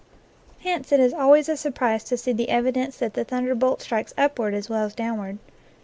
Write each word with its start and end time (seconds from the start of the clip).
Hence 0.61 0.91
it 0.91 0.99
is 0.99 1.13
always 1.13 1.47
a 1.47 1.55
surprise 1.55 2.03
to 2.05 2.17
see 2.17 2.33
the 2.33 2.49
evidence 2.49 2.97
that 2.97 3.13
the 3.13 3.23
thunderbolt 3.23 3.83
strikes 3.83 4.15
upward 4.17 4.55
as 4.55 4.67
well 4.67 4.85
as 4.85 4.95
downward. 4.95 5.37